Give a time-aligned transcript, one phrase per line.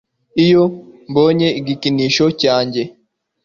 [0.43, 0.63] iyo
[1.09, 2.81] mbonye igikinisho cyanjye